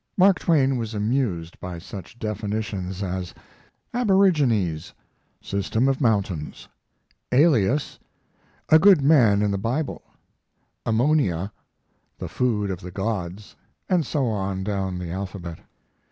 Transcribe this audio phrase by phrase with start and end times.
[0.17, 3.35] Mark Twain was amused by such definitions as:
[3.93, 4.91] "Aborigines,
[5.41, 6.67] system of mountains";
[7.31, 7.99] "Alias
[8.69, 10.01] a good man in the Bible";
[10.87, 11.51] "Ammonia
[12.17, 13.55] the food of the gods,"
[13.87, 15.59] and so on down the alphabet.